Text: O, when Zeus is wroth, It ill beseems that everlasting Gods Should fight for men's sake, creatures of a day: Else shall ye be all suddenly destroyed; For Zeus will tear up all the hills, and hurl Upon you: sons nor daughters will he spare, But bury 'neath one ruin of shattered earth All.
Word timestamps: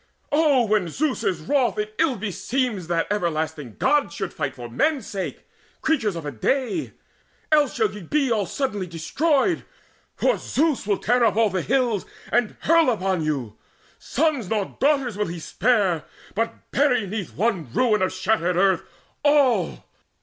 O, 0.31 0.65
when 0.65 0.87
Zeus 0.89 1.23
is 1.23 1.41
wroth, 1.41 1.77
It 1.77 1.93
ill 1.99 2.15
beseems 2.17 2.87
that 2.87 3.05
everlasting 3.11 3.75
Gods 3.75 4.15
Should 4.15 4.33
fight 4.33 4.55
for 4.55 4.67
men's 4.67 5.05
sake, 5.05 5.47
creatures 5.83 6.15
of 6.15 6.25
a 6.25 6.31
day: 6.31 6.93
Else 7.51 7.75
shall 7.75 7.91
ye 7.93 8.01
be 8.01 8.31
all 8.31 8.47
suddenly 8.47 8.87
destroyed; 8.87 9.63
For 10.15 10.39
Zeus 10.39 10.87
will 10.87 10.97
tear 10.97 11.23
up 11.23 11.35
all 11.35 11.51
the 11.51 11.61
hills, 11.61 12.07
and 12.31 12.57
hurl 12.61 12.89
Upon 12.89 13.23
you: 13.23 13.59
sons 13.99 14.49
nor 14.49 14.75
daughters 14.79 15.17
will 15.19 15.27
he 15.27 15.37
spare, 15.37 16.03
But 16.33 16.71
bury 16.71 17.05
'neath 17.05 17.35
one 17.35 17.71
ruin 17.71 18.01
of 18.01 18.11
shattered 18.11 18.57
earth 18.57 18.81
All. 19.21 19.85